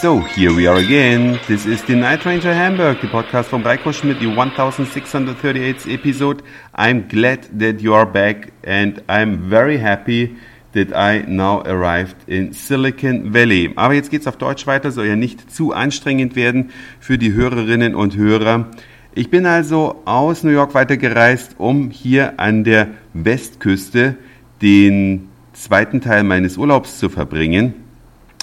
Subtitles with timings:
[0.00, 1.38] So, here we are again.
[1.46, 6.42] This is the Night Ranger Hamburg, the podcast from Reiko Schmidt, the 1638th episode.
[6.74, 10.38] I'm glad that you are back and I'm very happy
[10.72, 13.74] that I now arrived in Silicon Valley.
[13.76, 17.94] Aber jetzt geht's auf Deutsch weiter, soll ja nicht zu anstrengend werden für die Hörerinnen
[17.94, 18.70] und Hörer.
[19.14, 24.16] Ich bin also aus New York weitergereist, um hier an der Westküste
[24.62, 27.89] den zweiten Teil meines Urlaubs zu verbringen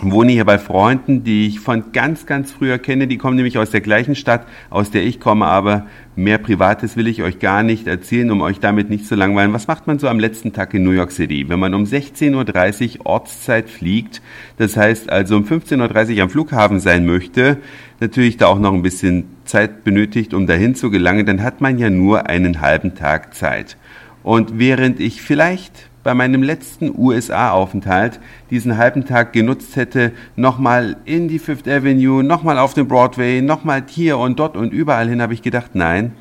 [0.04, 3.08] wohne hier bei Freunden, die ich von ganz, ganz früher kenne.
[3.08, 7.08] Die kommen nämlich aus der gleichen Stadt, aus der ich komme, aber mehr Privates will
[7.08, 9.54] ich euch gar nicht erzählen, um euch damit nicht zu langweilen.
[9.54, 11.50] Was macht man so am letzten Tag in New York City?
[11.50, 14.22] Wenn man um 16.30 Uhr Ortszeit fliegt,
[14.58, 17.58] das heißt also um 15.30 Uhr am Flughafen sein möchte,
[18.00, 21.80] natürlich da auch noch ein bisschen Zeit benötigt, um dahin zu gelangen, dann hat man
[21.80, 23.78] ja nur einen halben Tag Zeit.
[24.22, 31.28] Und während ich vielleicht bei meinem letzten USA-Aufenthalt diesen halben Tag genutzt hätte, nochmal in
[31.28, 35.34] die Fifth Avenue, nochmal auf den Broadway, nochmal hier und dort und überall hin, habe
[35.34, 36.14] ich gedacht, nein,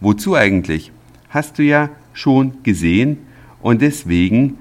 [0.00, 0.92] wozu eigentlich?
[1.28, 3.18] Hast du ja schon gesehen
[3.60, 4.56] und deswegen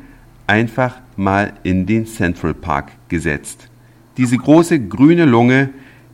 [0.47, 3.69] einfach mal in den Central Park gesetzt.
[4.17, 5.69] Diese große grüne Lunge,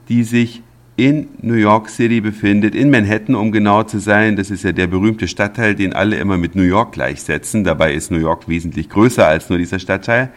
[0.10, 0.62] die sich
[1.00, 4.36] in New York City befindet, in Manhattan, um genau zu sein.
[4.36, 7.64] Das ist ja der berühmte Stadtteil, den alle immer mit New York gleichsetzen.
[7.64, 10.30] Dabei ist New York wesentlich größer als nur dieser Stadtteil.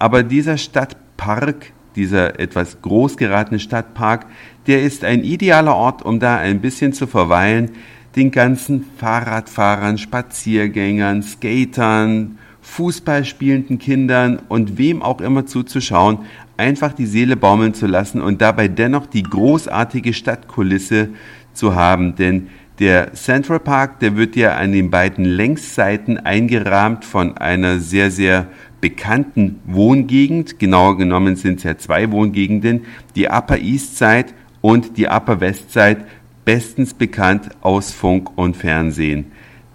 [0.00, 4.26] Aber dieser Stadtpark, dieser etwas groß geratene Stadtpark,
[4.66, 7.70] der ist ein idealer Ort, um da ein bisschen zu verweilen,
[8.16, 16.20] den ganzen Fahrradfahrern, Spaziergängern, Skatern, Fußball spielenden Kindern und wem auch immer zuzuschauen,
[16.56, 21.10] einfach die Seele baumeln zu lassen und dabei dennoch die großartige Stadtkulisse
[21.52, 22.14] zu haben.
[22.14, 28.10] Denn der Central Park, der wird ja an den beiden Längsseiten eingerahmt von einer sehr,
[28.10, 28.46] sehr
[28.80, 30.58] bekannten Wohngegend.
[30.58, 32.82] Genauer genommen sind es ja zwei Wohngegenden,
[33.14, 34.26] die Upper East Side
[34.60, 36.04] und die Upper West Side,
[36.44, 39.26] bestens bekannt aus Funk und Fernsehen.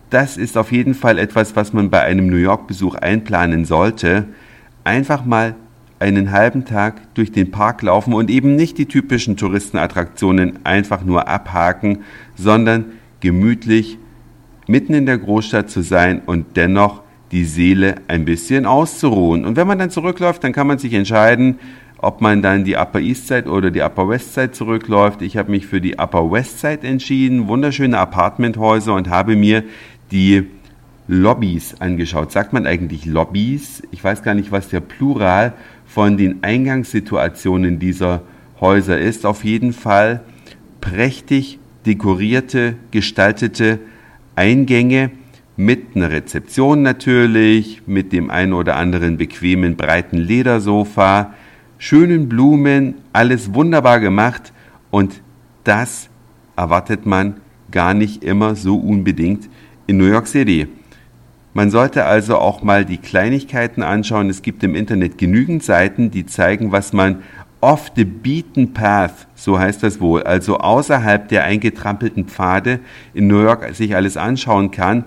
[0.09, 4.25] Das ist auf jeden Fall etwas, was man bei einem New York-Besuch einplanen sollte.
[4.84, 5.56] Einfach mal
[6.00, 11.28] einen halben Tag durch den Park laufen und eben nicht die typischen Touristenattraktionen einfach nur
[11.28, 12.00] abhaken,
[12.35, 12.85] sondern
[13.19, 13.97] gemütlich
[14.68, 17.01] mitten in der Großstadt zu sein und dennoch
[17.31, 19.44] die Seele ein bisschen auszuruhen.
[19.44, 21.59] Und wenn man dann zurückläuft, dann kann man sich entscheiden,
[22.00, 25.22] ob man dann die Upper East Side oder die Upper West Side zurückläuft.
[25.22, 29.63] Ich habe mich für die Upper West Side entschieden, wunderschöne Apartmenthäuser und habe mir
[30.12, 30.47] die
[31.07, 32.31] Lobbys angeschaut.
[32.31, 33.84] Sagt man eigentlich Lobbys?
[33.91, 35.53] Ich weiß gar nicht, was der Plural
[35.85, 38.22] von den Eingangssituationen dieser
[38.59, 39.25] Häuser ist.
[39.25, 40.22] Auf jeden Fall
[40.81, 43.79] prächtig dekorierte, gestaltete
[44.35, 45.12] Eingänge
[45.56, 51.34] mit einer Rezeption natürlich, mit dem einen oder anderen bequemen breiten Ledersofa,
[51.79, 54.53] schönen Blumen, alles wunderbar gemacht
[54.91, 55.22] und
[55.63, 56.09] das
[56.56, 57.38] erwartet man
[57.72, 59.50] gar nicht immer so unbedingt
[59.88, 60.68] in New York City.
[61.53, 64.30] Man sollte also auch mal die Kleinigkeiten anschauen.
[64.30, 67.24] Es gibt im Internet genügend Seiten, die zeigen, was man
[67.62, 72.80] off the beaten path, so heißt das wohl, also außerhalb der eingetrampelten Pfade
[73.16, 75.06] in New York sich alles anschauen kann.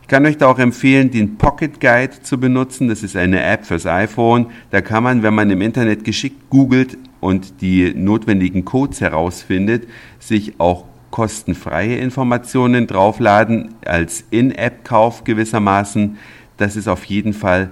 [0.00, 2.88] Ich kann euch da auch empfehlen, den Pocket Guide zu benutzen.
[2.88, 4.46] Das ist eine App fürs iPhone.
[4.70, 9.86] Da kann man, wenn man im Internet geschickt googelt und die notwendigen Codes herausfindet,
[10.18, 16.18] sich auch kostenfreie Informationen draufladen als In-App-Kauf gewissermaßen.
[16.56, 17.70] Das ist auf jeden Fall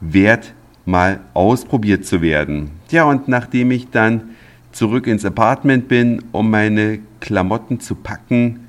[0.00, 2.70] wert, mal ausprobiert zu werden.
[2.90, 4.30] Ja, und nachdem ich dann
[4.72, 8.68] zurück ins Apartment bin, um meine Klamotten zu packen,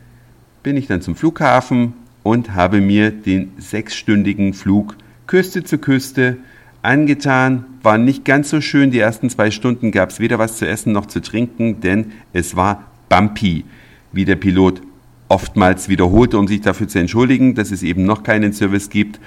[0.64, 1.94] bin ich dann zum Flughafen
[2.24, 4.96] und habe mir den sechsstündigen Flug
[5.28, 6.38] Küste zu Küste
[6.82, 7.66] angetan.
[7.84, 8.92] War nicht ganz so schön.
[8.92, 12.56] Die ersten zwei Stunden gab es weder was zu essen noch zu trinken, denn es
[12.56, 13.64] war bumpy
[14.12, 14.82] wie der Pilot
[15.28, 19.20] oftmals wiederholte, um sich dafür zu entschuldigen, dass es eben noch keinen Service gibt.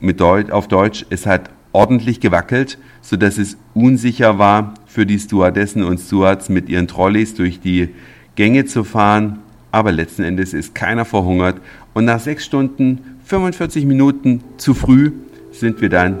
[0.00, 5.84] Mit Deut auf Deutsch, es hat ordentlich gewackelt, sodass es unsicher war für die Stewardessen
[5.84, 7.90] und Stewards mit ihren Trolleys durch die
[8.34, 9.40] Gänge zu fahren.
[9.72, 11.60] Aber letzten Endes ist keiner verhungert.
[11.92, 15.12] Und nach sechs Stunden, 45 Minuten zu früh
[15.52, 16.20] sind wir dann